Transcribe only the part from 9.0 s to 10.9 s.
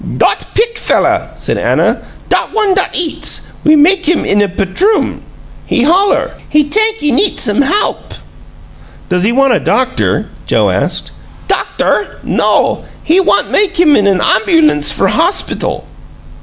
"Does he want a doctor?" Joe